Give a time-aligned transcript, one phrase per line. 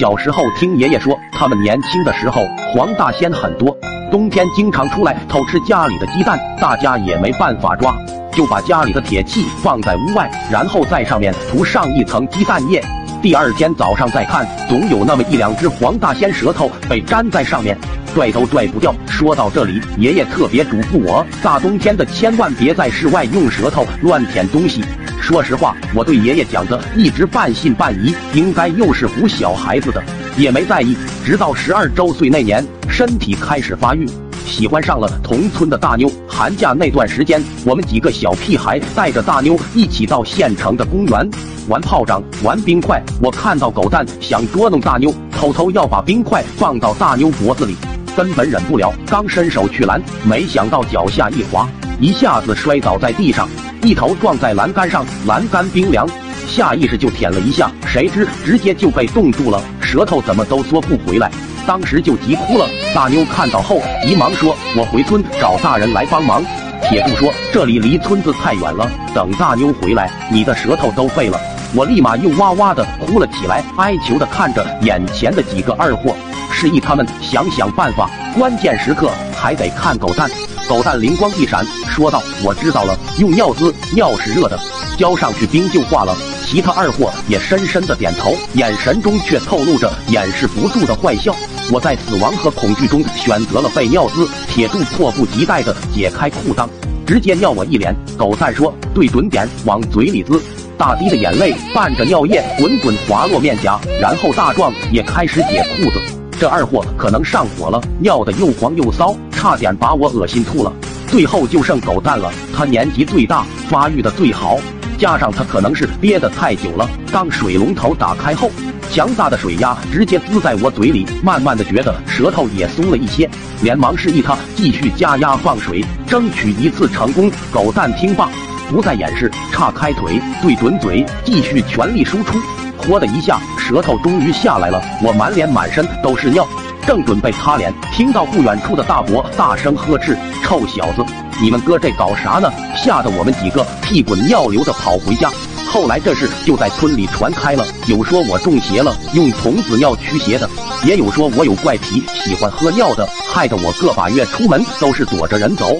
[0.00, 2.40] 小时候听爷爷说，他们年轻的时候
[2.72, 3.76] 黄大仙很多，
[4.10, 7.94] 冬天经常出来偷吃家里的鸡蛋，大家也没办法抓，
[8.32, 12.82] 就把家里的铁器放在屋外，然后在上面涂上一层鸡蛋液。
[13.20, 17.76] 第二天早上再看，总有那么一两只黄大仙舌头被粘在上面，
[18.14, 18.94] 拽都拽不掉。
[19.06, 24.82] 说到这里，爷爷特别嘱咐我，大冬天的千万别在室外用舌头乱舔东西。
[25.30, 30.02] 说实话，我对爷爷讲的一直半信半疑，应该又是唬小孩子的，
[30.36, 30.96] 也没在意。
[31.24, 34.04] 直到十二周岁那年，身体开始发育，
[34.44, 36.10] 喜欢上了同村的大妞。
[36.26, 41.30] 寒假那段时间，我们几个小屁孩带着大妞一起到县城的公园。
[41.68, 43.00] 玩炮仗，玩冰块。
[43.22, 47.76] 我看到狗蛋想捉弄大妞，偷偷要把冰块放到大妞脖子里，
[48.16, 51.68] 根本忍不了，刚伸手去拦，没想到脚下一滑，
[52.00, 53.46] 一下子摔倒在地上，
[53.82, 56.08] 一头撞在栏杆上，栏杆冰凉，
[56.48, 61.30] 下意识就舔了一下，谁知直接就被冻住了，舌头怎么都缩不回来，
[61.66, 62.66] 当时就急哭了。
[62.94, 66.42] 大妞看到后，急忙说：“我回村找大人来帮忙。”
[66.88, 71.38] 铁柱说：“这里离村子太远了，等大妞回来，你的舌头都废了。”
[71.76, 76.16] 我立马又哇哇的哭了起来，哀求的看着眼前的几个二货，
[76.50, 78.10] 示意他们想想办法。
[78.38, 80.30] 关键时刻还得看狗蛋。
[80.70, 84.56] 狗蛋灵光一闪，说道：“我知道了，用尿滋，尿是热的，
[84.96, 91.34] 浇上去冰就化了。”其他二货也深深的点头，眼神中却透露着掩饰不住的坏笑。
[91.72, 94.28] 我在死亡和恐惧中选择了被尿滋。
[94.46, 96.68] 铁柱迫不及待的解开裤裆，
[97.04, 97.92] 直接尿我一脸。
[98.16, 100.40] 狗蛋说：“对准点，往嘴里滋。”
[100.78, 106.00] 大滴的眼泪伴着尿液滚滚滑落面颊，然后大壮也开始解裤子。
[106.38, 110.70] 这二货可能上火了，尿的又黄又骚，差点把我恶心吐了。
[111.08, 114.58] 最后就剩狗蛋了，他年纪最大，发育的最好，
[114.98, 116.86] 加上他可能是憋得太久了。
[117.10, 118.50] 当水龙头打开后，
[118.92, 123.30] 强大的水压直接滋在我嘴里，慢慢的觉得舌头也松了一些，
[123.62, 127.32] 连忙示意他继续加压放水，争取一次成功。
[127.50, 128.28] 狗蛋听罢。
[128.68, 132.38] 不再掩饰，岔开腿，对准嘴，继续全力输出。
[132.78, 134.80] 嚯的一下，舌头终于下来了。
[135.02, 136.46] 我满脸满身都是尿，
[136.90, 141.04] 正准备擦脸，听到不远处的大伯大声呵斥：“臭小子，
[141.40, 145.30] 你们哥这搞啥呢？”吓得我们几个屁滚尿流的跑回家。
[145.68, 150.50] 后来这事就在村里传开了，有说我中邪了，用童子尿驱邪的，
[150.84, 155.78] 也有说我有怪癖，喜欢喝尿的，害得我个把月出门都是躲着人走。